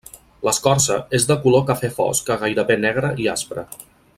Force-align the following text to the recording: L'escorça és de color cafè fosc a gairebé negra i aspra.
L'escorça 0.45 0.95
és 1.17 1.27
de 1.31 1.37
color 1.43 1.63
cafè 1.69 1.91
fosc 1.99 2.33
a 2.35 2.39
gairebé 2.45 2.79
negra 2.87 3.13
i 3.27 3.33
aspra. 3.39 3.67